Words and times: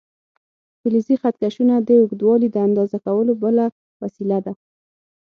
فلزي 0.81 1.15
خط 1.21 1.35
کشونه 1.43 1.75
د 1.79 1.89
اوږدوالي 1.99 2.47
د 2.51 2.57
اندازه 2.67 2.97
کولو 3.05 3.33
بله 3.43 3.65
وسیله 4.01 4.37
ده. 4.45 4.53